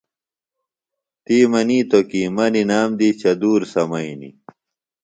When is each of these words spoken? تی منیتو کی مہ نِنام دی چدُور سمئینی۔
تی 1.23 1.37
منیتو 1.51 1.99
کی 2.09 2.21
مہ 2.35 2.45
نِنام 2.53 2.89
دی 2.99 3.09
چدُور 3.21 3.61
سمئینی۔ 3.73 4.29